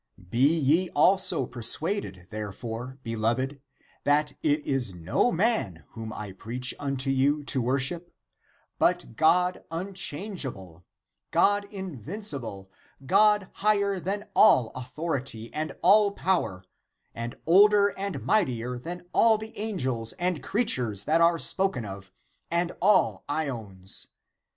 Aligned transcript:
Be 0.31 0.57
ye 0.57 0.89
also 0.95 1.45
persuaded, 1.45 2.25
therefore, 2.31 2.97
beloved, 3.03 3.61
that 4.03 4.31
it 4.41 4.65
is 4.65 4.95
no 4.95 5.31
man 5.31 5.85
whom 5.89 6.11
I 6.11 6.31
preach 6.31 6.73
unto 6.79 7.11
you 7.11 7.43
to 7.43 7.61
wor 7.61 7.79
ship, 7.79 8.11
but 8.79 9.15
God 9.15 9.63
unchangeable, 9.69 10.85
God 11.29 11.65
invincible, 11.65 12.71
God 13.05 13.51
higher 13.53 13.99
than 13.99 14.27
all 14.33 14.71
authority, 14.73 15.53
and 15.53 15.73
all 15.83 16.13
power, 16.13 16.63
and 17.13 17.37
older 17.45 17.89
and 17.95 18.23
mightier 18.23 18.79
than 18.79 19.03
all 19.13 19.37
the 19.37 19.55
angels 19.55 20.13
and 20.13 20.41
creatures 20.41 21.03
that 21.03 21.21
are 21.21 21.37
spoken 21.37 21.85
of, 21.85 22.11
and 22.49 22.71
all 22.81 23.23
ages 23.29 23.45
(?eons). 23.45 24.07